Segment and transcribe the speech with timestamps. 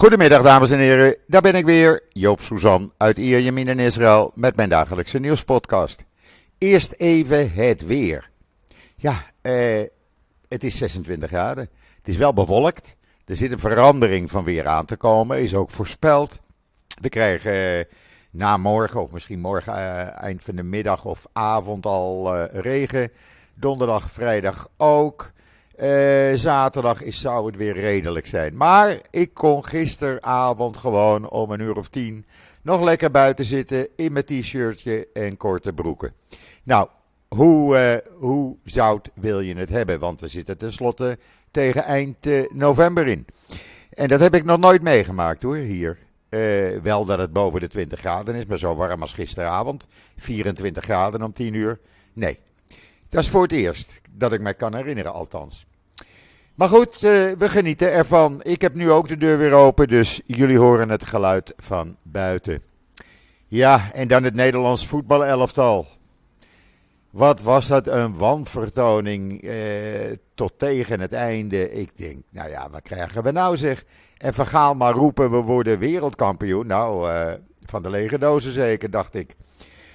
[0.00, 4.56] Goedemiddag dames en heren, daar ben ik weer, Joop Suzan uit Ierjemien in Israël met
[4.56, 6.04] mijn dagelijkse nieuwspodcast.
[6.58, 8.30] Eerst even het weer.
[8.96, 9.82] Ja, eh,
[10.48, 11.68] het is 26 graden.
[11.96, 12.94] Het is wel bewolkt.
[13.24, 16.40] Er zit een verandering van weer aan te komen, is ook voorspeld.
[17.00, 17.84] We krijgen eh,
[18.30, 23.10] na morgen, of misschien morgen eh, eind van de middag of avond al eh, regen.
[23.54, 25.30] Donderdag, vrijdag ook.
[25.80, 28.56] Eh, zaterdag is, zou het weer redelijk zijn.
[28.56, 32.24] Maar ik kon gisteravond gewoon om een uur of tien
[32.62, 36.12] nog lekker buiten zitten in mijn t-shirtje en korte broeken.
[36.62, 36.88] Nou,
[37.28, 39.98] hoe, eh, hoe zout wil je het hebben?
[39.98, 41.18] Want we zitten tenslotte
[41.50, 43.26] tegen eind eh, november in.
[43.90, 45.98] En dat heb ik nog nooit meegemaakt hoor, hier.
[46.82, 49.86] Wel dat het boven de 20 graden is, maar zo warm als gisteravond.
[50.16, 51.80] 24 graden om 10 uur.
[52.12, 52.38] Nee,
[53.08, 55.68] dat is voor het eerst dat ik mij kan herinneren, althans.
[56.60, 58.40] Maar goed, eh, we genieten ervan.
[58.42, 62.62] Ik heb nu ook de deur weer open, dus jullie horen het geluid van buiten.
[63.46, 65.86] Ja, en dan het Nederlands voetbalelftal.
[67.10, 69.54] Wat was dat een wanvertoning eh,
[70.34, 71.72] tot tegen het einde.
[71.72, 73.84] Ik denk, nou ja, wat krijgen we nou zeg?
[74.16, 76.66] En vergaal maar roepen, we worden wereldkampioen.
[76.66, 77.32] Nou, eh,
[77.64, 79.34] van de lege dozen zeker, dacht ik.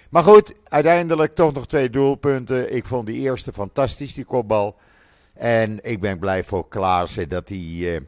[0.09, 2.75] Maar goed, uiteindelijk toch nog twee doelpunten.
[2.75, 4.75] Ik vond die eerste fantastisch, die kopbal.
[5.35, 8.01] En ik ben blij voor Klaassen dat hij eh,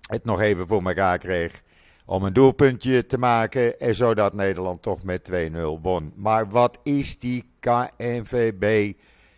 [0.00, 1.62] het nog even voor elkaar kreeg.
[2.04, 3.78] Om een doelpuntje te maken.
[3.78, 6.12] En zodat Nederland toch met 2-0 won.
[6.16, 8.92] Maar wat is die KNVB?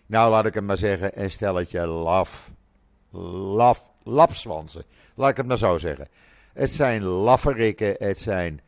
[0.06, 1.22] Nou, laat ik het maar zeggen.
[1.22, 2.52] Een stelletje laf.
[3.10, 3.90] Laf.
[4.02, 4.84] Lapswansen.
[5.14, 6.08] Laat ik het maar zo zeggen.
[6.52, 7.94] Het zijn lafferikken.
[7.98, 8.60] Het zijn.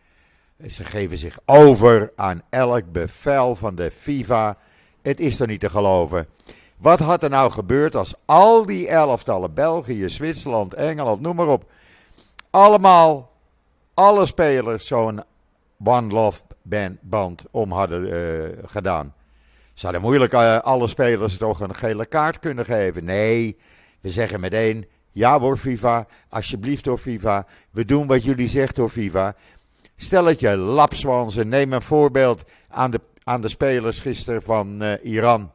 [0.66, 4.56] Ze geven zich over aan elk bevel van de FIFA.
[5.02, 6.26] Het is toch niet te geloven.
[6.82, 11.70] Wat had er nou gebeurd als al die elftallen, België, Zwitserland, Engeland, noem maar op,
[12.50, 13.32] allemaal,
[13.94, 15.22] alle spelers zo'n
[15.84, 16.42] One Love
[17.02, 19.14] band, om hadden uh, gedaan?
[19.74, 23.04] Zouden moeilijk uh, alle spelers toch een gele kaart kunnen geven?
[23.04, 23.56] Nee,
[24.00, 28.88] we zeggen meteen, ja hoor FIFA, alsjeblieft door FIFA, we doen wat jullie zegt door
[28.88, 29.34] FIFA.
[29.96, 34.92] Stel het je lapswansen, neem een voorbeeld aan de, aan de spelers gisteren van uh,
[35.02, 35.50] Iran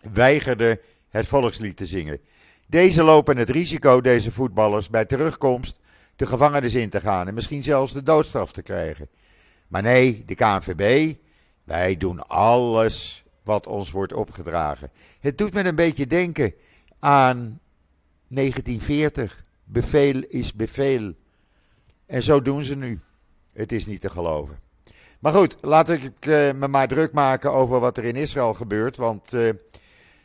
[0.00, 2.20] weigerde het volkslied te zingen.
[2.66, 5.78] Deze lopen het risico, deze voetballers, bij terugkomst
[6.16, 9.08] de gevangenis in te gaan en misschien zelfs de doodstraf te krijgen.
[9.68, 11.14] Maar nee, de KNVB,
[11.64, 14.90] wij doen alles wat ons wordt opgedragen.
[15.20, 16.54] Het doet me een beetje denken
[16.98, 17.60] aan
[18.28, 19.44] 1940.
[19.64, 21.12] Bevel is bevel.
[22.06, 23.00] En zo doen ze nu.
[23.52, 24.58] Het is niet te geloven.
[25.18, 28.96] Maar goed, laat ik uh, me maar druk maken over wat er in Israël gebeurt.
[28.96, 29.50] Want uh,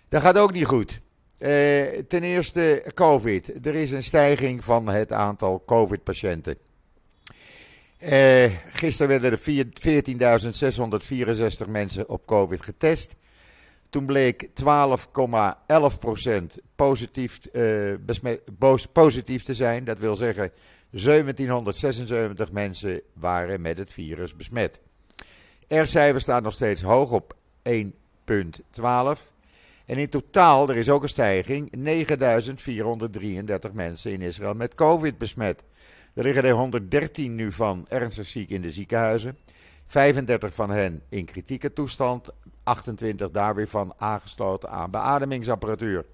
[0.10, 1.02] dat gaat ook niet goed.
[1.40, 3.66] Uh, ten eerste COVID.
[3.66, 6.58] Er is een stijging van het aantal COVID-patiënten.
[8.00, 9.40] Uh, gisteren werden er
[11.66, 13.16] 14.664 mensen op COVID getest.
[13.90, 14.54] Toen bleek 12,11%
[16.76, 17.94] positief, uh,
[18.92, 19.84] positief te zijn.
[19.84, 20.52] Dat wil zeggen
[20.90, 24.80] 1776 mensen waren met het virus besmet.
[25.68, 29.35] R-cijfer staat nog steeds hoog op 1,12.
[29.86, 31.72] En in totaal, er is ook een stijging,
[33.70, 35.64] 9.433 mensen in Israël met COVID besmet.
[36.14, 39.38] Er liggen er 113 nu van ernstig ziek in de ziekenhuizen.
[39.86, 42.30] 35 van hen in kritieke toestand,
[42.64, 46.06] 28 daar weer van aangesloten aan beademingsapparatuur.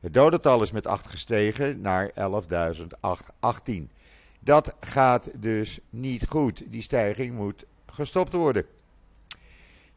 [0.00, 3.72] Het dodental is met 8 gestegen naar 11.018.
[4.40, 6.64] Dat gaat dus niet goed.
[6.68, 8.66] Die stijging moet gestopt worden.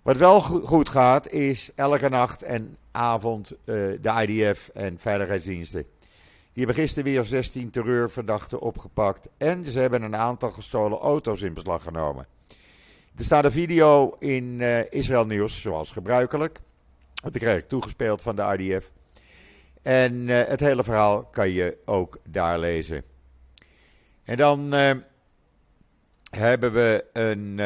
[0.06, 3.56] Wat wel goed gaat, is elke nacht en avond uh,
[4.02, 5.86] de IDF en veiligheidsdiensten.
[6.54, 9.28] Die hebben gisteren weer 16 terreurverdachten opgepakt.
[9.38, 12.28] En ze hebben een aantal gestolen auto's in beslag genomen.
[13.16, 16.60] Er staat een video in uh, Israël Nieuws, zoals gebruikelijk.
[17.32, 18.92] Die krijg ik toegespeeld van de IDF.
[19.82, 23.04] En uh, het hele verhaal kan je ook daar lezen.
[24.24, 24.74] En dan
[26.30, 27.60] hebben we een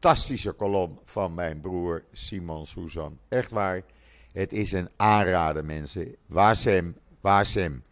[0.00, 3.18] fantastische kolom van mijn broer Simon Susan.
[3.28, 3.82] Echt waar.
[4.32, 6.16] Het is een aanrader, mensen.
[6.26, 7.84] Wasem, Wasem.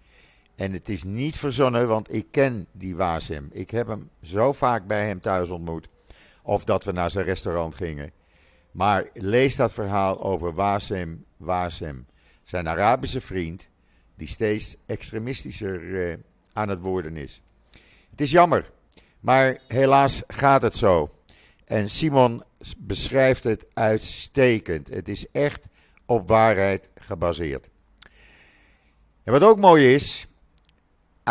[0.56, 3.48] En het is niet verzonnen, want ik ken die Wasem.
[3.52, 5.88] Ik heb hem zo vaak bij hem thuis ontmoet.
[6.42, 8.12] Of dat we naar zijn restaurant gingen.
[8.70, 12.06] Maar lees dat verhaal over Wasem, Wasem.
[12.42, 13.68] Zijn Arabische vriend,
[14.16, 16.16] die steeds extremistischer uh,
[16.52, 17.42] aan het worden is.
[18.10, 18.70] Het is jammer,
[19.20, 21.17] maar helaas gaat het zo.
[21.68, 22.42] En Simon
[22.78, 24.88] beschrijft het uitstekend.
[24.88, 25.68] Het is echt
[26.06, 27.68] op waarheid gebaseerd.
[29.24, 30.26] En wat ook mooi is,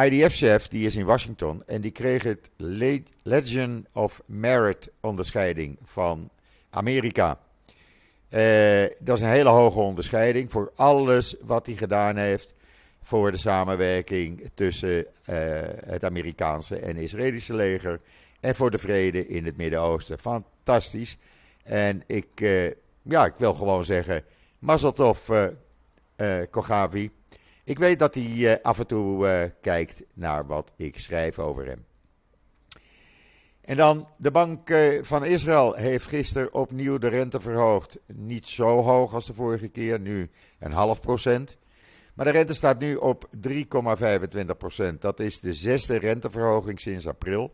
[0.03, 2.49] IDF-chef die is in Washington en die kreeg het
[3.23, 6.29] Legion of Merit onderscheiding van
[6.69, 7.39] Amerika.
[8.29, 12.53] Uh, dat is een hele hoge onderscheiding voor alles wat hij gedaan heeft
[13.01, 15.05] voor de samenwerking tussen uh,
[15.85, 17.99] het Amerikaanse en Israëlische leger
[18.47, 20.19] en voor de vrede in het Midden-Oosten.
[20.19, 21.17] Fantastisch.
[21.63, 22.71] En ik, uh,
[23.01, 24.23] ja, ik wil gewoon zeggen,
[24.59, 25.29] Mazatov
[26.49, 27.11] Kogavi.
[27.63, 31.85] Ik weet dat hij af en toe kijkt naar wat ik schrijf over hem.
[33.61, 37.99] En dan, de Bank van Israël heeft gisteren opnieuw de rente verhoogd.
[38.05, 40.29] Niet zo hoog als de vorige keer, nu
[40.59, 41.57] een half procent.
[42.13, 45.01] Maar de rente staat nu op 3,25 procent.
[45.01, 47.53] Dat is de zesde renteverhoging sinds april.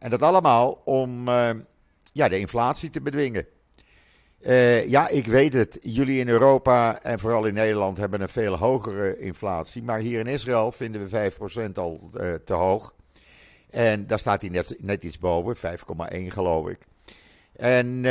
[0.00, 1.50] En dat allemaal om uh,
[2.12, 3.46] ja, de inflatie te bedwingen.
[4.40, 5.78] Uh, ja, ik weet het.
[5.82, 9.82] Jullie in Europa en vooral in Nederland hebben een veel hogere inflatie.
[9.82, 11.32] Maar hier in Israël vinden we
[11.70, 12.94] 5% al uh, te hoog.
[13.70, 16.78] En daar staat hij net, net iets boven, 5,1 geloof ik.
[17.52, 18.02] En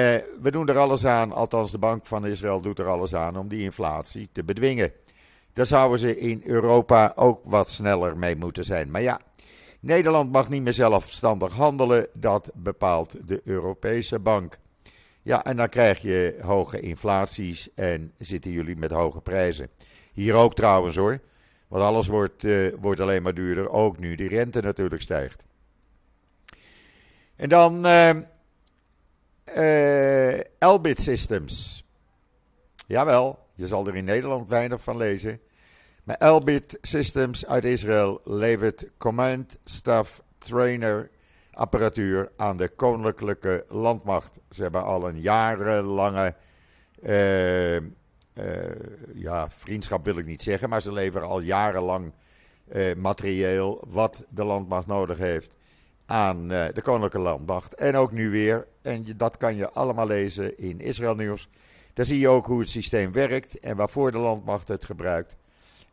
[0.42, 3.48] we doen er alles aan, althans de Bank van Israël doet er alles aan om
[3.48, 4.92] die inflatie te bedwingen.
[5.54, 8.92] Daar zouden ze in Europa ook wat sneller mee moeten zijn.
[8.92, 9.20] Maar ja,
[9.80, 12.08] Nederland mag niet meer zelfstandig handelen.
[12.14, 14.58] Dat bepaalt de Europese Bank.
[15.22, 19.70] Ja, en dan krijg je hoge inflaties en zitten jullie met hoge prijzen.
[20.14, 21.20] Hier ook trouwens hoor.
[21.68, 23.70] Want alles wordt, uh, wordt alleen maar duurder.
[23.70, 25.44] Ook nu die rente natuurlijk stijgt.
[27.36, 28.16] En dan uh,
[29.56, 31.84] uh, Elbit Systems.
[32.88, 35.40] Jawel, je zal er in Nederland weinig van lezen.
[36.18, 41.10] Elbit Systems uit Israël levert command, staff, trainer
[41.52, 44.40] apparatuur aan de Koninklijke Landmacht.
[44.52, 46.36] Ze hebben al een jarenlange
[47.04, 47.82] uh, uh,
[49.14, 52.14] ja, vriendschap wil ik niet zeggen, maar ze leveren al jarenlang
[52.74, 55.56] uh, materieel wat de landmacht nodig heeft
[56.06, 57.74] aan de Koninklijke Landmacht.
[57.74, 58.68] En ook nu weer.
[58.82, 61.50] En dat kan je allemaal lezen in Israël Nieuws.
[61.94, 65.36] Daar zie je ook hoe het systeem werkt en waarvoor de landmacht het gebruikt.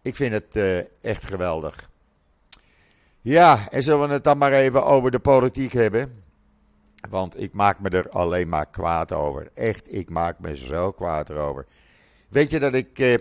[0.06, 1.90] Ik vind het uh, echt geweldig.
[3.20, 6.24] Ja, en zullen we het dan maar even over de politiek hebben?
[7.10, 9.50] Want ik maak me er alleen maar kwaad over.
[9.54, 11.66] Echt, ik maak me zo kwaad erover.
[12.28, 13.18] Weet je dat ik uh, uh,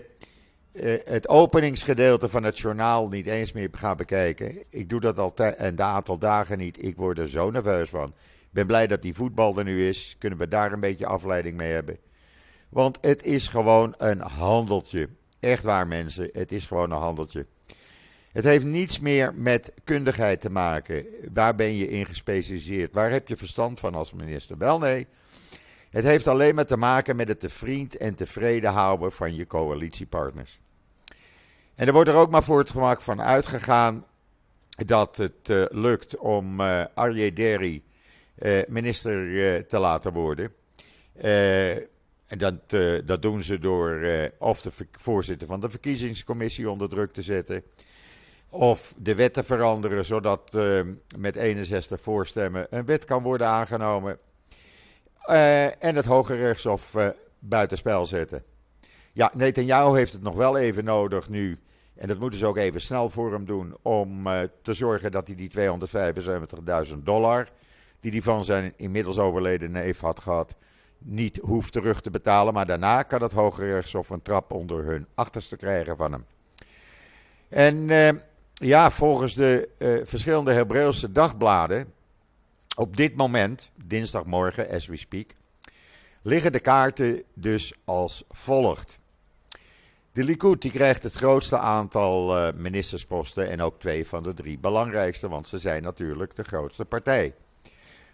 [1.04, 4.64] het openingsgedeelte van het journaal niet eens meer ga bekijken?
[4.68, 6.84] Ik doe dat al een aantal dagen niet.
[6.84, 8.08] Ik word er zo nerveus van.
[8.40, 10.16] Ik ben blij dat die voetbal er nu is.
[10.18, 11.98] Kunnen we daar een beetje afleiding mee hebben?
[12.68, 15.08] Want het is gewoon een handeltje.
[15.46, 16.28] Echt waar, mensen.
[16.32, 17.46] Het is gewoon een handeltje.
[18.32, 21.06] Het heeft niets meer met kundigheid te maken.
[21.32, 22.94] Waar ben je in gespecialiseerd?
[22.94, 24.58] Waar heb je verstand van als minister?
[24.58, 25.06] Wel nee.
[25.90, 29.46] Het heeft alleen maar te maken met het te vriend en tevreden houden van je
[29.46, 30.60] coalitiepartners.
[31.74, 34.04] En er wordt er ook maar voor het gemak van uitgegaan
[34.68, 37.32] dat het uh, lukt om uh, Arje
[38.38, 40.52] uh, minister te laten worden.
[42.26, 46.88] En dat, uh, dat doen ze door uh, of de voorzitter van de verkiezingscommissie onder
[46.88, 47.62] druk te zetten.
[48.48, 50.80] Of de wet te veranderen zodat uh,
[51.16, 54.18] met 61 voorstemmen een wet kan worden aangenomen.
[55.78, 56.96] en het Hoge Rechtshof
[57.38, 58.44] buitenspel zetten.
[59.12, 61.58] Ja, Netanyahu heeft het nog wel even nodig nu.
[61.94, 63.76] En dat moeten ze ook even snel voor hem doen.
[63.82, 64.26] Om
[64.62, 65.50] te zorgen dat hij die
[66.88, 67.48] 275.000 dollar.
[68.00, 70.56] die hij van zijn inmiddels overleden neef had gehad
[70.98, 72.54] niet hoeft terug te betalen.
[72.54, 76.24] Maar daarna kan het Hoge Rechtshof een trap onder hun achterste krijgen van hem.
[77.48, 78.08] En uh,
[78.54, 81.92] ja, volgens de uh, verschillende Hebreeuwse dagbladen,
[82.76, 85.30] op dit moment, dinsdagmorgen as we speak,
[86.22, 88.98] liggen de kaarten dus als volgt.
[90.12, 94.58] De Likud die krijgt het grootste aantal uh, ministersposten en ook twee van de drie
[94.58, 97.34] belangrijkste, want ze zijn natuurlijk de grootste partij.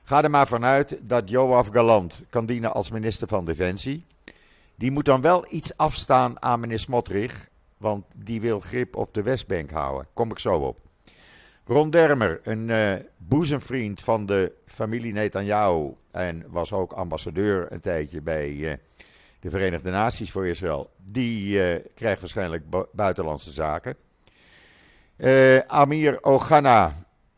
[0.03, 4.05] Ga er maar vanuit dat Joaf Galant kan dienen als minister van Defensie.
[4.75, 9.23] Die moet dan wel iets afstaan aan meneer Smotrich, want die wil grip op de
[9.23, 10.07] Westbank houden.
[10.13, 10.79] Kom ik zo op.
[11.67, 18.23] Ron Dermer, een uh, boezemvriend van de familie Netanyahu en was ook ambassadeur een tijdje
[18.23, 18.73] bij uh,
[19.41, 20.91] de Verenigde Naties voor Israël.
[20.97, 23.97] Die uh, krijgt waarschijnlijk buitenlandse zaken.
[25.67, 26.93] Amir Ogana,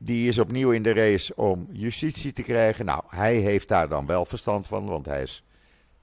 [0.04, 2.84] die is opnieuw in de race om justitie te krijgen.
[2.84, 5.44] Nou, hij heeft daar dan wel verstand van, want hij is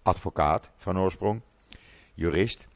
[0.03, 1.41] advocaat van oorsprong,
[2.13, 2.67] jurist.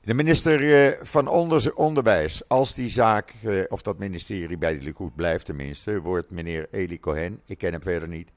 [0.00, 1.28] De minister eh, van
[1.74, 6.68] Onderwijs, als die zaak, eh, of dat ministerie bij de Likud blijft tenminste, wordt meneer
[6.70, 7.40] Eli Cohen.
[7.46, 8.30] Ik ken hem verder niet.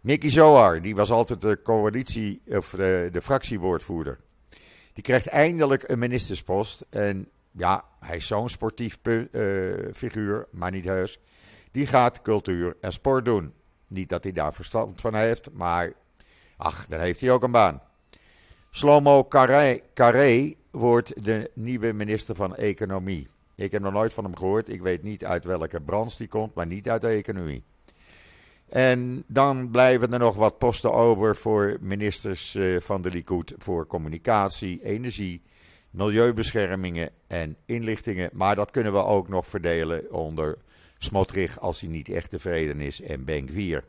[0.00, 4.18] Mickey Zohar, die was altijd de coalitie, of de, de fractiewoordvoerder.
[4.92, 6.84] Die krijgt eindelijk een ministerspost.
[6.90, 8.98] En ja, hij is zo'n sportief
[9.92, 11.18] figuur, maar niet heus.
[11.70, 13.52] Die gaat cultuur en sport doen.
[13.86, 15.92] Niet dat hij daar verstand van heeft, maar
[16.56, 17.82] ach, dan heeft hij ook een baan.
[18.70, 23.28] Slomo Carré, Carré wordt de nieuwe minister van Economie.
[23.54, 24.68] Ik heb nog nooit van hem gehoord.
[24.68, 27.64] Ik weet niet uit welke branche die komt, maar niet uit de economie.
[28.68, 33.86] En dan blijven er nog wat posten over voor ministers eh, van de Likud voor
[33.86, 35.42] communicatie, energie,
[35.94, 38.30] milieubeschermingen en inlichtingen.
[38.32, 40.58] Maar dat kunnen we ook nog verdelen onder
[40.98, 43.84] Smotrich als hij niet echt tevreden is en Benkwier.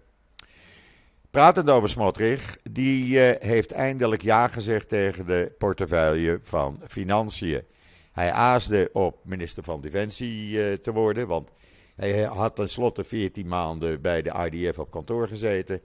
[1.29, 7.63] Pratend over Smotrich, die eh, heeft eindelijk ja gezegd tegen de portefeuille van Financiën.
[8.11, 11.51] Hij aasde op minister van Defensie eh, te worden, want
[11.95, 15.81] hij had tenslotte 14 maanden bij de IDF op kantoor gezeten.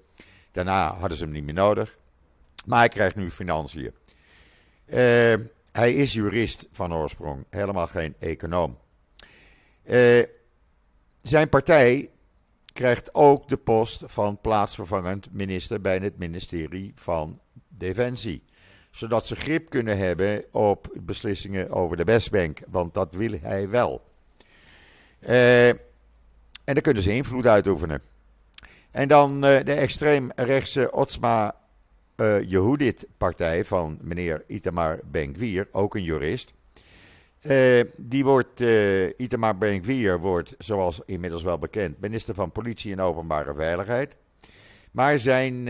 [0.52, 1.98] Daarna hadden ze hem niet meer nodig.
[2.66, 3.92] Maar hij krijgt nu financiën.
[4.86, 5.34] Uh,
[5.80, 8.78] hij is jurist van oorsprong, helemaal geen econoom.
[9.84, 10.22] Uh,
[11.22, 12.10] zijn partij
[12.72, 18.42] krijgt ook de post van plaatsvervangend minister bij het ministerie van Defensie.
[18.90, 24.02] Zodat ze grip kunnen hebben op beslissingen over de Westbank, want dat wil hij wel.
[25.20, 25.78] Uh, en
[26.64, 28.02] daar kunnen ze invloed uitoefenen.
[28.90, 31.59] En dan uh, de extreemrechtse Otsma
[32.20, 36.52] uh, Yehudit-partij van meneer Itamar Ben-Gvir, ook een jurist.
[37.42, 43.00] Uh, die wordt, uh, Itamar Ben-Gvir wordt, zoals inmiddels wel bekend, minister van Politie en
[43.00, 44.16] Openbare Veiligheid.
[44.90, 45.68] Maar zijn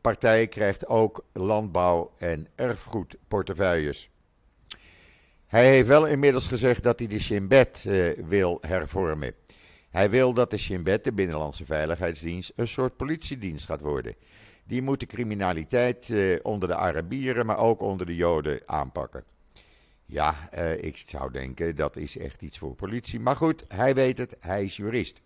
[0.00, 4.10] partij krijgt ook landbouw- en erfgoedportefeuilles.
[5.46, 7.86] Hij heeft wel inmiddels gezegd dat hij de Shin Bet
[8.26, 9.34] wil hervormen.
[9.98, 14.14] Hij wil dat de Shin Bet, de Binnenlandse Veiligheidsdienst, een soort politiedienst gaat worden.
[14.64, 16.12] Die moet de criminaliteit
[16.42, 19.24] onder de Arabieren, maar ook onder de Joden aanpakken.
[20.06, 23.20] Ja, uh, ik zou denken dat is echt iets voor politie.
[23.20, 25.20] Maar goed, hij weet het, hij is jurist.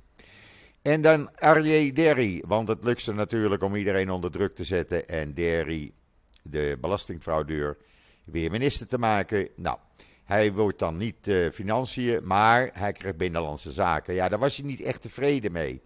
[0.82, 5.08] En dan Arje Derry, want het lukt ze natuurlijk om iedereen onder druk te zetten
[5.08, 5.92] en Derry,
[6.42, 7.76] de belastingfraudeur,
[8.24, 9.48] weer minister te maken.
[9.56, 9.78] Nou,
[10.32, 14.14] hij wordt dan niet uh, financiën, maar hij krijgt binnenlandse zaken.
[14.14, 15.82] Ja, daar was hij niet echt tevreden mee.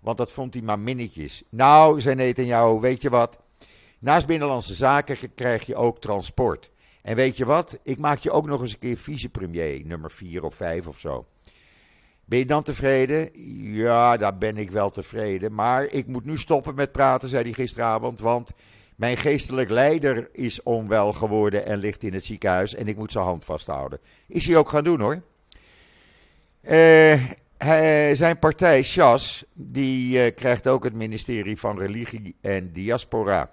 [0.00, 1.42] Want dat vond hij maar minnetjes.
[1.48, 3.38] Nou, zei jou, weet je wat?
[3.98, 6.70] Naast binnenlandse zaken krijg je ook transport.
[7.02, 7.78] En weet je wat?
[7.82, 11.26] Ik maak je ook nog eens een keer vicepremier, nummer 4 of 5 of zo.
[12.24, 13.30] Ben je dan tevreden?
[13.72, 15.54] Ja, daar ben ik wel tevreden.
[15.54, 18.20] Maar ik moet nu stoppen met praten, zei hij gisteravond.
[18.20, 18.52] Want
[18.96, 22.74] mijn geestelijk leider is onwel geworden en ligt in het ziekenhuis.
[22.74, 23.98] En ik moet zijn hand vasthouden.
[24.28, 25.22] Is hij ook gaan doen hoor.
[27.58, 33.50] Hij, zijn partij, Chas, die uh, krijgt ook het ministerie van Religie en Diaspora.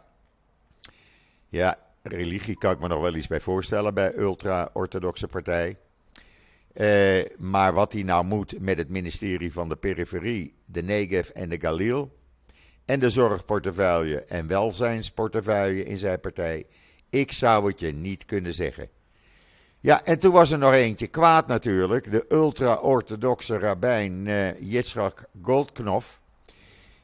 [1.49, 5.77] Ja, religie kan ik me nog wel iets bij voorstellen bij ultra-orthodoxe partij.
[6.73, 11.49] Uh, maar wat hij nou moet met het ministerie van de periferie, de Negev en
[11.49, 12.11] de Galil.
[12.85, 16.65] En de zorgportefeuille en welzijnsportefeuille in zijn partij.
[17.09, 18.89] Ik zou het je niet kunnen zeggen.
[19.79, 22.11] Ja, en toen was er nog eentje kwaad natuurlijk.
[22.11, 26.21] De ultra-orthodoxe rabbijn uh, Yitzhak Goldknof.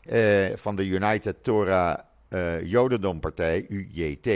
[0.04, 4.28] Uh, van de United Torah uh, Jodendompartij, UJT.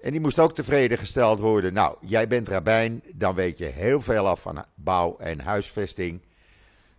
[0.00, 1.72] En die moest ook tevreden gesteld worden.
[1.72, 6.22] Nou, jij bent rabbijn, dan weet je heel veel af van bouw en huisvesting.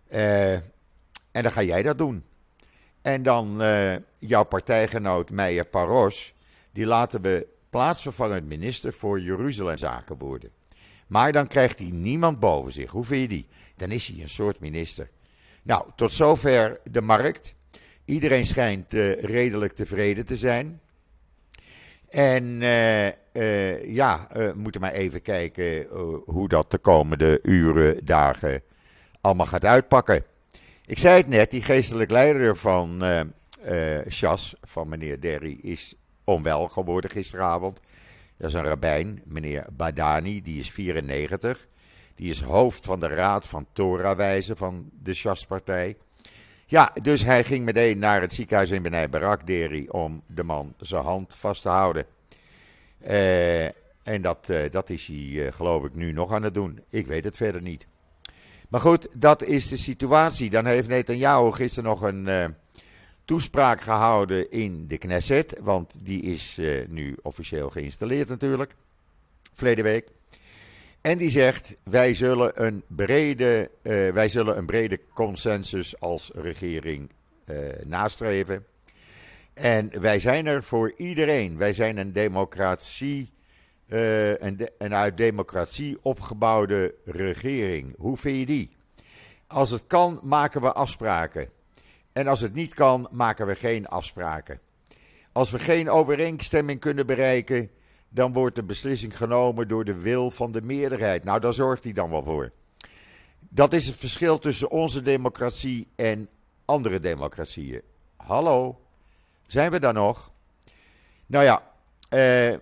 [0.08, 0.62] En
[1.32, 2.24] dan ga jij dat doen.
[3.06, 6.34] En dan uh, jouw partijgenoot Meijer Paros,
[6.72, 10.50] die laten we plaatsvervangend minister voor Jeruzalemzaken worden.
[11.06, 12.90] Maar dan krijgt hij niemand boven zich.
[12.90, 13.46] Hoe vind je die?
[13.76, 15.10] Dan is hij een soort minister.
[15.62, 17.54] Nou, tot zover de markt.
[18.04, 20.80] Iedereen schijnt uh, redelijk tevreden te zijn.
[22.08, 25.86] En uh, uh, ja, we moeten maar even kijken
[26.24, 28.62] hoe dat de komende uren, dagen
[29.20, 30.24] allemaal gaat uitpakken.
[30.86, 33.02] Ik zei het net, die geestelijk leider van
[34.06, 37.80] Chas, van meneer Derry, is onwel geworden gisteravond.
[38.36, 41.66] Dat is een rabbijn, meneer Badani, die is 94.
[42.14, 45.96] Die is hoofd van de raad van Torah-wijzen van de Chas-partij.
[46.66, 50.74] Ja, dus hij ging meteen naar het ziekenhuis in Benay Barak Deri om de man
[50.80, 52.06] zijn hand vast te houden.
[53.08, 53.64] Uh,
[54.02, 56.80] en dat, dat is hij, geloof ik, nu nog aan het doen.
[56.88, 57.86] Ik weet het verder niet.
[58.68, 60.50] Maar goed, dat is de situatie.
[60.50, 62.54] Dan heeft Netanyahu gisteren nog een
[63.24, 65.58] toespraak gehouden in de Knesset.
[65.62, 68.74] Want die is nu officieel geïnstalleerd natuurlijk.
[69.54, 70.08] Verleden week.
[71.00, 77.10] En die zegt: wij zullen een brede, uh, wij zullen een brede consensus als regering
[77.84, 78.66] nastreven.
[79.54, 81.56] En wij zijn er voor iedereen.
[81.56, 83.32] Wij zijn een democratie
[83.86, 87.94] uh, een, een uit democratie opgebouwde regering.
[87.98, 88.76] Hoe vind je die?
[89.46, 91.48] Als het kan, maken we afspraken.
[92.12, 94.60] En als het niet kan, maken we geen afspraken.
[95.32, 97.70] Als we geen overeenstemming kunnen bereiken,
[98.08, 101.24] dan wordt de beslissing genomen door de wil van de meerderheid.
[101.24, 102.52] Nou, daar zorgt hij dan wel voor.
[103.38, 106.28] Dat is het verschil tussen onze democratie en
[106.64, 107.82] andere democratieën.
[108.16, 108.80] Hallo,
[109.46, 110.32] zijn we daar nog?
[111.26, 111.62] Nou ja,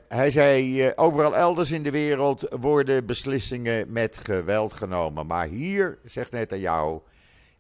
[0.09, 5.27] hij zei: uh, overal elders in de wereld worden beslissingen met geweld genomen.
[5.27, 6.99] Maar hier, zegt Netanyahu,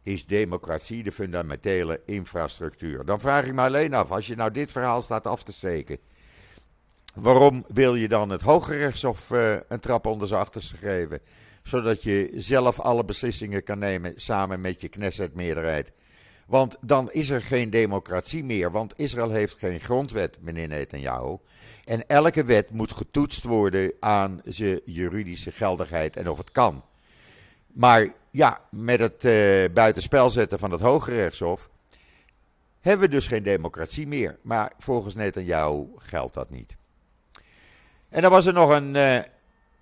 [0.03, 3.05] is democratie de fundamentele infrastructuur.
[3.05, 5.99] Dan vraag ik me alleen af: als je nou dit verhaal staat af te steken,
[7.15, 11.21] waarom wil je dan het Hoge Rechtshof uh, een trap onder zijn achterste geven?
[11.63, 15.93] Zodat je zelf alle beslissingen kan nemen samen met je Knesset-meerderheid.
[16.47, 18.71] Want dan is er geen democratie meer.
[18.71, 21.37] Want Israël heeft geen grondwet, meneer Netanyahu.
[21.85, 26.85] En elke wet moet getoetst worden aan zijn juridische geldigheid en of het kan.
[27.67, 31.69] Maar ja, met het uh, buitenspel zetten van het Hoge Rechtshof
[32.81, 34.39] hebben we dus geen democratie meer.
[34.43, 36.77] Maar volgens Netanyahu geldt dat niet.
[38.09, 39.19] En dan was er nog een uh,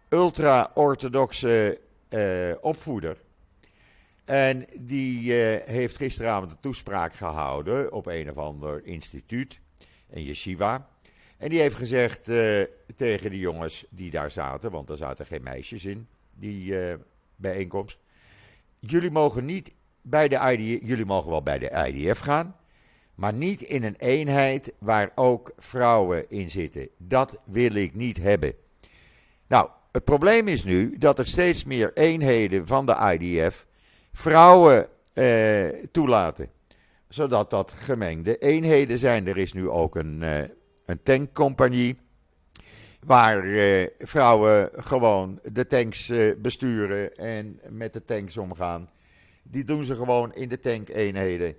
[0.09, 1.79] ultra-orthodoxe
[2.09, 3.17] uh, opvoeder.
[4.25, 5.33] En die
[5.65, 9.61] heeft gisteravond een toespraak gehouden op een of ander instituut,
[10.11, 10.89] een yeshiva.
[11.43, 12.63] En die heeft gezegd uh,
[12.97, 16.95] tegen de jongens die daar zaten, want er zaten geen meisjes in die uh,
[17.37, 17.99] bijeenkomst.
[18.79, 22.57] Jullie mogen niet bij de IDF, jullie mogen wel bij de IDF gaan,
[23.15, 26.89] maar niet in een eenheid waar ook vrouwen in zitten.
[26.97, 28.55] Dat wil ik niet hebben.
[29.47, 33.67] Nou, het probleem is nu dat er steeds meer eenheden van de IDF
[34.13, 36.51] vrouwen uh, toelaten.
[37.09, 39.27] Zodat dat gemengde eenheden zijn.
[39.27, 40.23] Er is nu ook een
[40.87, 42.01] een tankcompagnie.
[43.05, 48.91] Waar eh, vrouwen gewoon de tanks eh, besturen en met de tanks omgaan.
[49.43, 51.55] Die doen ze gewoon in de tankeenheden.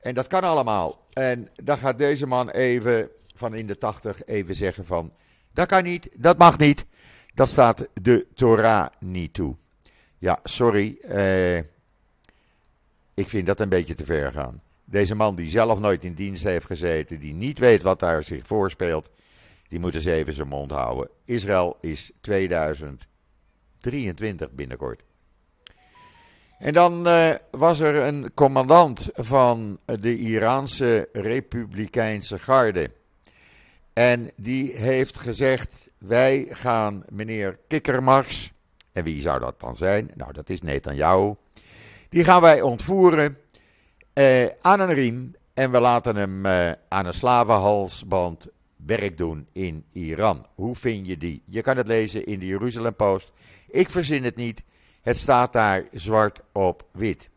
[0.00, 1.06] En dat kan allemaal.
[1.12, 5.12] En dan gaat deze man even van in de tachtig even zeggen van...
[5.52, 6.84] Dat kan niet, dat mag niet.
[7.34, 9.56] Dat staat de Torah niet toe.
[10.18, 10.98] Ja, sorry.
[11.00, 11.58] Eh,
[13.14, 14.62] ik vind dat een beetje te ver gaan.
[14.84, 18.46] Deze man die zelf nooit in dienst heeft gezeten, die niet weet wat daar zich
[18.46, 19.10] voorspeelt,
[19.68, 21.08] die moet eens even zijn mond houden.
[21.24, 25.02] Israël is 2023 binnenkort.
[26.58, 32.90] En dan uh, was er een commandant van de Iraanse Republikeinse Garde.
[33.92, 38.52] En die heeft gezegd: Wij gaan meneer Kikkermars.
[38.92, 40.10] En wie zou dat dan zijn?
[40.14, 41.34] Nou, dat is Netanyahu.
[42.14, 43.38] Die gaan wij ontvoeren
[44.14, 49.84] uh, aan een riem en we laten hem uh, aan een slavenhalsband werk doen in
[49.92, 50.46] Iran.
[50.54, 51.42] Hoe vind je die?
[51.46, 53.32] Je kan het lezen in de Jeruzalem Post.
[53.68, 54.64] Ik verzin het niet.
[55.02, 57.28] Het staat daar zwart op wit.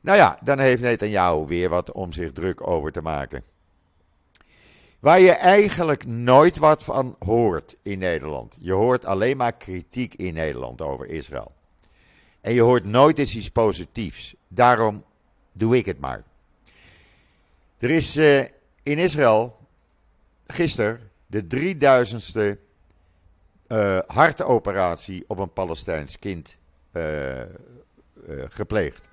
[0.00, 3.44] Nou ja, dan heeft Netanyahu weer wat om zich druk over te maken.
[5.00, 8.56] Waar je eigenlijk nooit wat van hoort in Nederland.
[8.60, 11.52] Je hoort alleen maar kritiek in Nederland over Israël.
[12.42, 14.34] En je hoort nooit eens iets positiefs.
[14.48, 15.04] Daarom
[15.52, 16.22] doe ik het maar.
[17.78, 18.40] Er is uh,
[18.82, 19.58] in Israël
[20.46, 21.74] gisteren de
[22.56, 22.58] 3000ste
[23.68, 26.58] uh, hartoperatie op een Palestijns kind
[26.92, 27.40] uh,
[28.48, 29.08] gepleegd.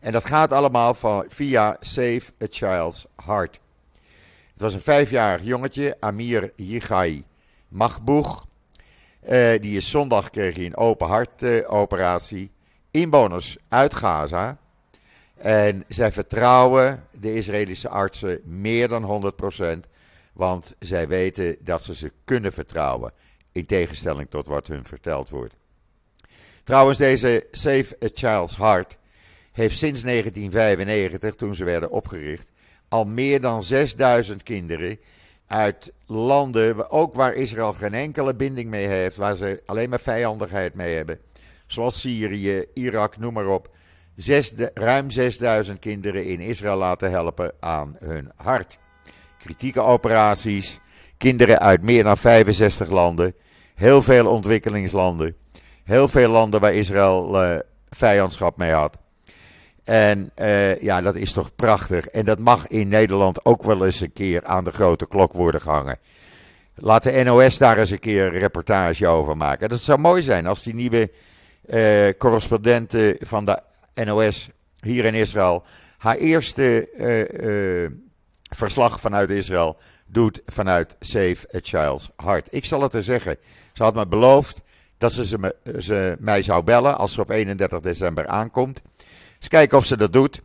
[0.00, 0.94] En dat gaat allemaal
[1.28, 3.60] via Save a Child's Heart.
[4.52, 7.24] Het was een vijfjarig jongetje, Amir Yichai
[7.68, 8.47] Magboeg.
[9.60, 12.50] Die is zondag kreeg hij een open hartoperatie.
[12.90, 14.58] Inwoners uit Gaza
[15.38, 19.32] en zij vertrouwen de Israëlische artsen meer dan
[19.84, 19.88] 100%,
[20.32, 23.12] want zij weten dat ze ze kunnen vertrouwen,
[23.52, 25.54] in tegenstelling tot wat hun verteld wordt.
[26.64, 28.98] Trouwens, deze Save a Child's Heart
[29.52, 32.50] heeft sinds 1995, toen ze werden opgericht,
[32.88, 34.98] al meer dan 6000 kinderen
[35.48, 40.74] uit landen, ook waar Israël geen enkele binding mee heeft, waar ze alleen maar vijandigheid
[40.74, 41.18] mee hebben,
[41.66, 43.68] zoals Syrië, Irak, noem maar op,
[44.74, 48.78] ruim 6000 kinderen in Israël laten helpen aan hun hart.
[49.38, 50.80] Kritieke operaties,
[51.16, 53.34] kinderen uit meer dan 65 landen,
[53.74, 55.36] heel veel ontwikkelingslanden,
[55.84, 57.58] heel veel landen waar Israël uh,
[57.90, 58.98] vijandschap mee had.
[59.88, 62.06] En uh, ja, dat is toch prachtig.
[62.06, 65.60] En dat mag in Nederland ook wel eens een keer aan de grote klok worden
[65.60, 65.98] gehangen.
[66.74, 69.68] Laat de NOS daar eens een keer een reportage over maken.
[69.68, 71.10] Dat zou mooi zijn als die nieuwe
[71.66, 73.60] uh, van de
[74.04, 74.50] NOS
[74.82, 75.62] hier in Israël
[75.98, 76.88] haar eerste
[77.40, 77.98] uh,
[78.56, 82.46] verslag vanuit Israël doet vanuit Save a Child's Heart.
[82.50, 83.36] Ik zal het er zeggen.
[83.72, 84.62] Ze had me beloofd
[84.98, 88.82] dat ze, ze, me, ze mij zou bellen als ze op 31 december aankomt.
[89.38, 90.42] Eens kijken of ze dat doet.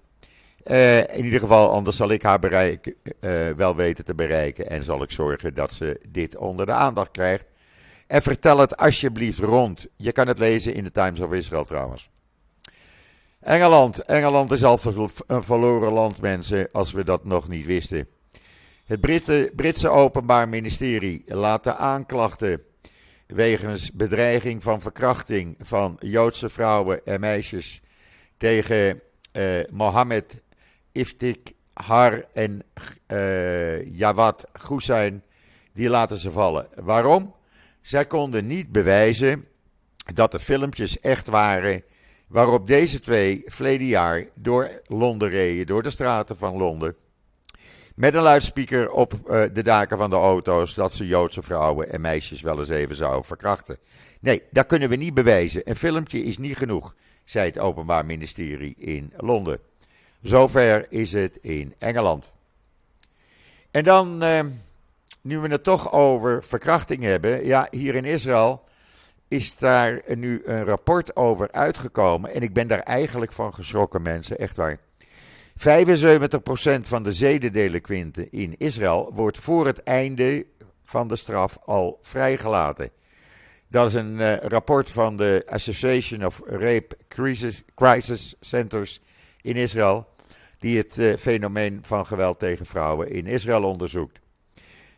[0.66, 4.70] Uh, in ieder geval, anders zal ik haar bereik, uh, wel weten te bereiken.
[4.70, 7.46] En zal ik zorgen dat ze dit onder de aandacht krijgt.
[8.08, 9.88] En vertel het alsjeblieft rond.
[9.96, 12.10] Je kan het lezen in de Times of Israel trouwens.
[13.40, 14.00] Engeland.
[14.00, 14.80] Engeland is al
[15.28, 18.08] een verloren land, mensen, als we dat nog niet wisten.
[18.86, 22.62] Het Britse, Britse Openbaar Ministerie laat de aanklachten
[23.28, 27.82] wegens bedreiging van verkrachting van Joodse vrouwen en meisjes
[28.44, 29.02] tegen
[29.34, 30.44] uh, Mohammed
[30.92, 32.64] Iftik Har en
[33.08, 35.24] uh, Jawad Hussein,
[35.74, 36.68] die laten ze vallen.
[36.76, 37.36] Waarom?
[37.82, 39.48] Zij konden niet bewijzen
[40.14, 41.84] dat de filmpjes echt waren
[42.28, 46.96] waarop deze twee verleden jaar door Londen reden, door de straten van Londen.
[47.96, 52.02] Met een luidspreker op uh, de daken van de auto's dat ze Joodse vrouwen en
[52.02, 53.78] meisjes wel eens even zouden verkrachten.
[54.20, 55.70] Nee, dat kunnen we niet bewijzen.
[55.70, 59.60] Een filmpje is niet genoeg, zei het Openbaar Ministerie in Londen.
[60.22, 62.32] Zover is het in Engeland.
[63.72, 64.40] En dan, uh,
[65.22, 67.46] nu we het toch over verkrachting hebben.
[67.46, 68.64] Ja, hier in Israël
[69.28, 72.34] is daar nu een rapport over uitgekomen.
[72.34, 74.80] En ik ben daar eigenlijk van geschrokken, mensen, echt waar.
[75.58, 80.46] 75% van de zedendelinquenten in Israël wordt voor het einde
[80.84, 82.90] van de straf al vrijgelaten.
[83.74, 89.02] Dat is een uh, rapport van de Association of Rape Crisis, Crisis Centers
[89.42, 90.08] in Israël,
[90.60, 94.20] die het uh, fenomeen van geweld tegen vrouwen in Israël onderzoekt.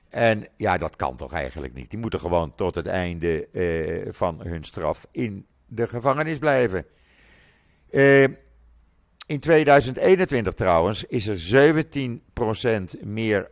[0.10, 1.90] En ja, dat kan toch eigenlijk niet.
[1.90, 6.86] Die moeten gewoon tot het einde uh, van hun straf in de gevangenis blijven.
[9.26, 11.74] In 2021 trouwens is er
[13.00, 13.50] 17% meer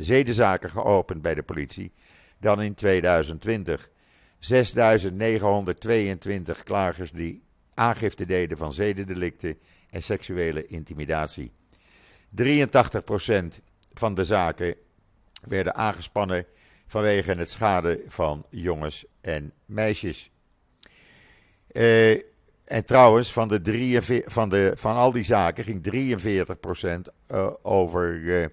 [0.00, 1.92] zedenzaken geopend bij de politie
[2.40, 3.90] dan in 2020.
[4.40, 7.42] 6.922 klagers die
[7.74, 9.58] aangifte deden van zedendelicten
[9.90, 11.52] en seksuele intimidatie.
[12.42, 12.44] 83%
[13.92, 14.74] van de zaken
[15.48, 16.46] werden aangespannen
[16.86, 20.30] vanwege het schade van jongens en meisjes.
[21.72, 22.10] Uh,
[22.64, 26.16] en trouwens, van, de 43, van, de, van al die zaken ging
[27.08, 28.46] 43% uh, over uh,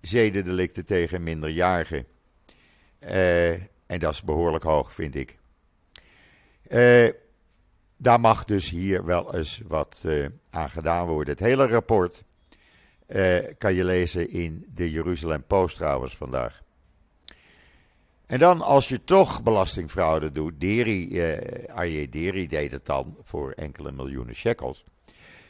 [0.00, 2.06] zedendelicten tegen minderjarigen.
[3.04, 3.52] Uh,
[3.86, 5.38] en dat is behoorlijk hoog, vind ik.
[7.96, 10.04] daar mag dus hier wel eens wat
[10.50, 11.34] aan gedaan worden.
[11.34, 12.24] Het hele rapport
[13.58, 16.62] kan je lezen in de Jeruzalem Post trouwens vandaag.
[18.32, 23.50] En dan als je toch belastingfraude doet, Deri, eh, Arje Deri deed het dan voor
[23.50, 24.84] enkele miljoenen shekels.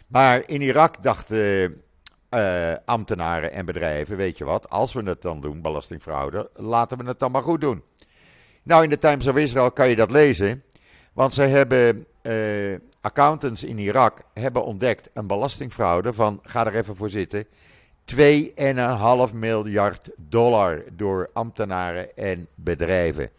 [0.06, 1.82] Maar in Irak dachten
[2.34, 7.04] uh, ambtenaren en bedrijven, weet je wat, als we het dan doen, belastingfraude, laten we
[7.04, 7.82] het dan maar goed doen.
[8.62, 10.62] Nou, in de Times of Israel kan je dat lezen,
[11.12, 16.96] want ze hebben, uh, accountants in Irak hebben ontdekt een belastingfraude van, ga er even
[16.96, 17.46] voor zitten,
[18.04, 23.30] 2,5 miljard dollar door ambtenaren en bedrijven.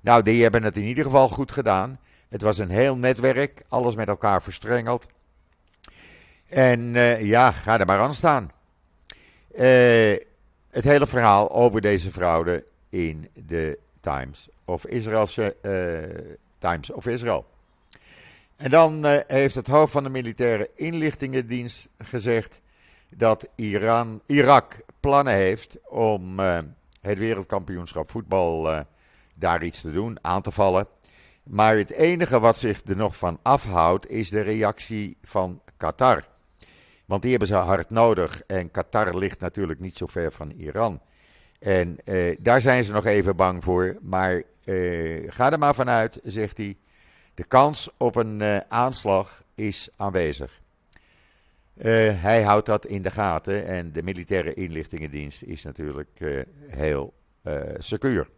[0.00, 1.98] Nou, die hebben het in ieder geval goed gedaan.
[2.28, 5.06] Het was een heel netwerk, alles met elkaar verstrengeld.
[6.52, 8.50] En uh, ja, ga er maar aan staan.
[9.54, 10.16] Uh,
[10.70, 17.46] het hele verhaal over deze fraude in de Times of Israëlse uh, Times of Israel.
[18.56, 22.60] En dan heeft het hoofd van de militaire inlichtingendienst gezegd
[23.14, 26.38] dat Iran, Irak plannen heeft om
[27.00, 28.84] het wereldkampioenschap voetbal
[29.34, 30.86] daar iets te doen, aan te vallen.
[31.42, 36.30] Maar het enige wat zich er nog van afhoudt is de reactie van Qatar.
[37.12, 41.00] Want die hebben ze hard nodig en Qatar ligt natuurlijk niet zo ver van Iran.
[41.58, 43.96] En uh, daar zijn ze nog even bang voor.
[44.00, 44.42] Maar
[45.26, 46.76] ga er maar vanuit, zegt hij.
[47.34, 50.60] De kans op een aanslag is aanwezig.
[51.76, 57.14] Uh, hij houdt dat in de gaten en de militaire inlichtingendienst is natuurlijk uh, heel
[57.44, 58.28] uh, secuur.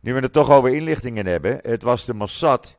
[0.00, 2.76] Nu we het toch over inlichtingen hebben, het was de Mossad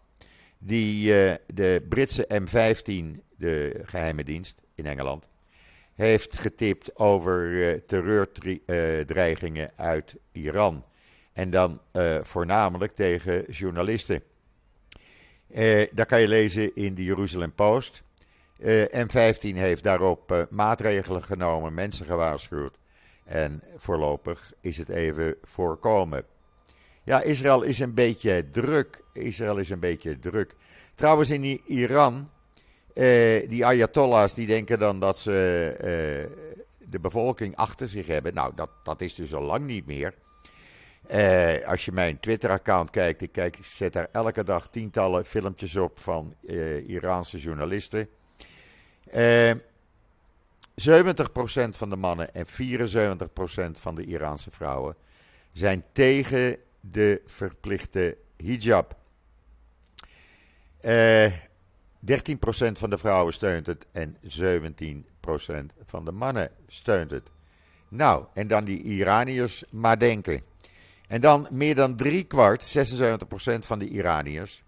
[0.58, 1.08] die
[1.54, 5.30] de Britse M15, de geheime dienst in Engeland,
[5.96, 10.84] heeft getipt over terreurdreigingen uit Iran.
[11.34, 11.82] En dan
[12.22, 14.24] voornamelijk tegen journalisten.
[15.92, 18.04] dat kan je lezen in de Jeruzalem Post.
[18.60, 22.78] Uh, M15 heeft daarop maatregelen genomen, mensen gewaarschuwd.
[23.30, 26.24] En voorlopig is het even voorkomen.
[27.04, 29.04] Ja, Israël is een beetje druk.
[29.14, 30.56] Israël is een beetje druk.
[30.96, 32.30] Trouwens, in Iran,
[32.94, 38.34] uh, die Ayatollahs die denken dan dat ze de bevolking achter zich hebben.
[38.34, 40.14] Nou, dat, dat is dus al lang niet meer.
[41.12, 45.76] Uh, als je mijn Twitter-account kijkt, ik, kijk, ik zet daar elke dag tientallen filmpjes
[45.76, 46.36] op van
[46.88, 48.10] Iraanse journalisten.
[49.16, 49.54] Uh, 70%
[51.70, 52.50] van de mannen en 74%
[53.72, 54.96] van de Iraanse vrouwen
[55.54, 58.98] zijn tegen de verplichte hijab.
[60.82, 61.34] Uh,
[62.00, 62.12] 13%
[62.72, 67.30] van de vrouwen steunt het en 17% van de mannen steunt het.
[67.90, 70.42] Nou, en dan die Iraniërs maar denken.
[71.08, 72.86] En dan meer dan drie kwart, 76%
[73.60, 74.64] van de Iraniërs,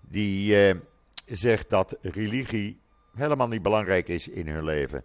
[0.00, 0.80] die uh,
[1.26, 2.80] zegt dat religie
[3.14, 5.04] helemaal niet belangrijk is in hun leven.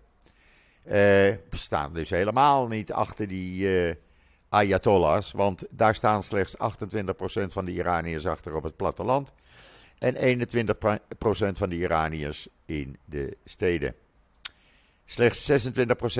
[0.87, 3.93] Uh, staan dus helemaal niet achter die uh,
[4.49, 6.59] Ayatollahs, want daar staan slechts 28%
[7.47, 9.33] van de Iraniërs achter op het platteland
[9.99, 10.47] en 21%
[11.53, 13.95] van de Iraniërs in de steden.
[15.05, 15.73] Slechts 26%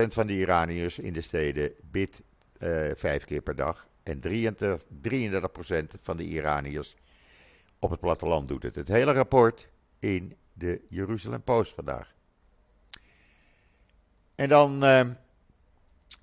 [0.07, 2.21] van de Iraniërs in de steden bidt
[2.59, 3.87] uh, vijf keer per dag.
[4.03, 6.95] En 33, 33% van de Iraniërs
[7.79, 8.75] op het platteland doet het.
[8.75, 12.13] Het hele rapport in de Jeruzalem Post vandaag.
[14.35, 15.01] En dan uh,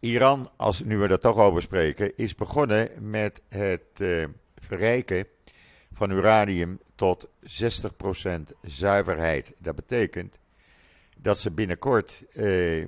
[0.00, 4.24] Iran, als nu we er toch over spreken, is begonnen met het uh,
[4.56, 5.26] verrijken
[5.96, 9.54] van uranium tot 60% zuiverheid.
[9.58, 10.38] Dat betekent
[11.16, 12.84] dat ze binnenkort eh,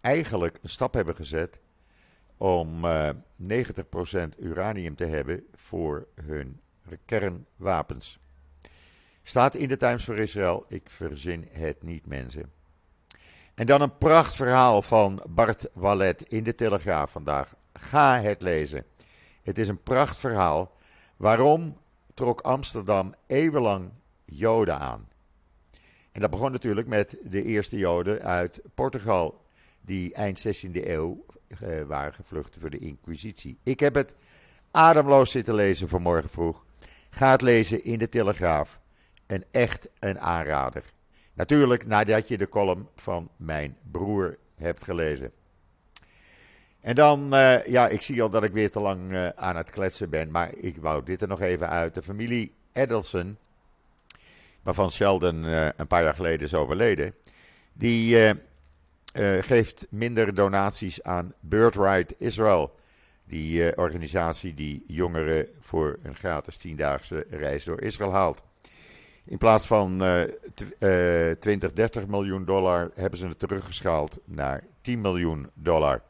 [0.00, 1.58] eigenlijk een stap hebben gezet
[2.36, 3.08] om eh,
[3.48, 3.54] 90%
[4.38, 6.60] uranium te hebben voor hun
[7.04, 8.18] kernwapens.
[9.22, 12.52] Staat in de Times voor Israël, ik verzin het niet mensen.
[13.54, 17.54] En dan een prachtverhaal van Bart Wallet in de Telegraaf vandaag.
[17.72, 18.84] Ga het lezen.
[19.42, 20.74] Het is een prachtverhaal
[21.16, 21.76] waarom
[22.14, 23.90] trok Amsterdam eeuwenlang
[24.24, 25.08] Joden aan.
[26.12, 29.44] En dat begon natuurlijk met de eerste Joden uit Portugal,
[29.80, 33.58] die eind 16e eeuw eh, waren gevlucht voor de Inquisitie.
[33.62, 34.14] Ik heb het
[34.70, 36.64] ademloos zitten lezen vanmorgen vroeg.
[37.10, 38.80] Ga het lezen in de Telegraaf.
[39.26, 40.84] Een echt een aanrader.
[41.32, 45.32] Natuurlijk nadat je de column van mijn broer hebt gelezen.
[46.84, 49.70] En dan, uh, ja, ik zie al dat ik weer te lang uh, aan het
[49.70, 51.94] kletsen ben, maar ik wou dit er nog even uit.
[51.94, 53.36] De familie Edelson,
[54.62, 57.14] waarvan Sheldon uh, een paar jaar geleden is overleden,
[57.72, 58.34] die
[59.40, 62.74] geeft minder donaties aan Birthright Israel.
[63.24, 68.42] Die organisatie die jongeren voor een gratis tiendaagse reis door Israël haalt.
[69.24, 70.02] In plaats van
[71.40, 76.02] 20, 30 miljoen dollar hebben ze het teruggeschaald naar 10 miljoen dollar.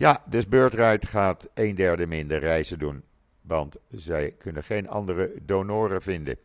[0.00, 3.02] Ja, dus Birthright gaat een derde minder reizen doen.
[3.40, 6.36] Want zij kunnen geen andere donoren vinden.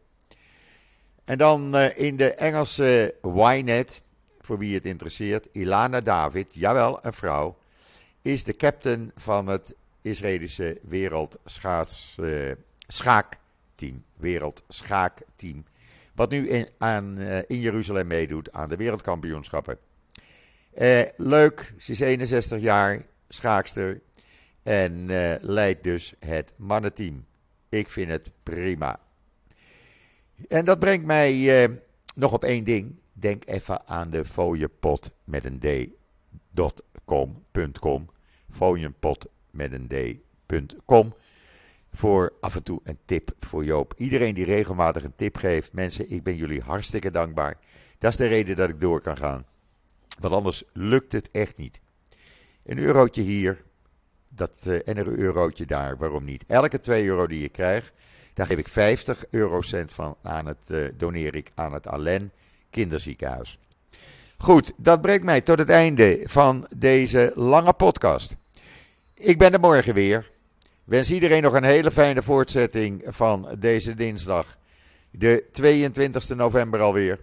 [1.26, 4.02] En dan uh, in de Engelse Ynet,
[4.42, 7.58] voor wie het interesseert, Ilana David, jawel, een vrouw,
[8.22, 12.56] is de captain van het Israëlische wereldschaakteam.
[13.80, 15.66] Uh, wereldschaakteam.
[16.16, 19.78] Wat nu in, aan, uh, in Jeruzalem meedoet aan de wereldkampioenschappen.
[20.74, 24.02] Eh, leuk, ze is 61 jaar, schaakster.
[24.64, 27.26] En uh, leidt dus het mannenteam.
[27.70, 29.00] Ik vind het prima.
[30.48, 31.76] En dat brengt mij uh,
[32.16, 32.96] nog op één ding.
[33.14, 35.60] Denk even aan de fooiepot met een
[36.54, 38.10] d.com.com.
[38.52, 41.14] Fooiepot met een d.com.
[41.92, 43.94] Voor af en toe een tip voor Joop.
[43.98, 45.74] Iedereen die regelmatig een tip geeft.
[45.74, 47.58] Mensen, ik ben jullie hartstikke dankbaar.
[47.98, 49.46] Dat is de reden dat ik door kan gaan.
[50.20, 51.80] Want anders lukt het echt niet.
[52.66, 53.64] Een eurotje hier
[54.30, 56.44] dat, uh, en een eurotje daar, waarom niet?
[56.48, 57.92] Elke 2 euro die je krijgt,
[58.34, 62.32] daar geef ik 50 eurocent van aan het, uh, doneer ik aan het Allen
[62.70, 63.60] Kinderziekenhuis.
[64.38, 68.36] Goed, dat brengt mij tot het einde van deze lange podcast.
[69.14, 70.32] Ik ben er morgen weer.
[70.84, 74.58] Wens iedereen nog een hele fijne voortzetting van deze dinsdag,
[75.12, 77.20] de 22 november alweer.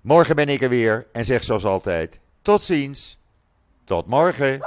[0.00, 3.18] Morgen ben ik er weer en zeg zoals altijd: tot ziens.
[3.84, 4.60] Tot morgen.